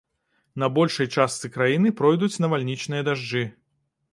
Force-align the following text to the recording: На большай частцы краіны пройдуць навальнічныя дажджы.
На 0.63 0.69
большай 0.77 1.09
частцы 1.17 1.51
краіны 1.57 1.91
пройдуць 1.99 2.33
навальнічныя 2.45 3.07
дажджы. 3.11 3.45